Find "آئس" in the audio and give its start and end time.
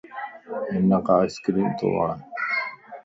1.17-1.33